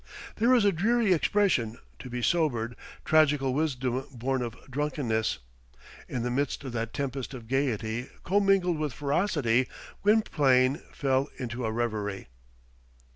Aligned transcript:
There 0.37 0.51
is 0.55 0.65
a 0.65 0.71
dreary 0.71 1.13
expression 1.13 1.77
to 1.99 2.09
be 2.09 2.23
sobered; 2.23 2.75
tragical 3.05 3.53
wisdom 3.53 4.05
born 4.11 4.41
of 4.41 4.55
drunkenness! 4.67 5.37
In 6.09 6.23
the 6.23 6.31
midst 6.31 6.63
of 6.63 6.71
that 6.71 6.91
tempest 6.91 7.35
of 7.35 7.47
gaiety 7.47 8.09
commingled 8.23 8.79
with 8.79 8.93
ferocity, 8.93 9.67
Gwynplaine 10.01 10.77
fell 10.91 11.29
into 11.37 11.65
a 11.67 11.71
reverie. 11.71 12.29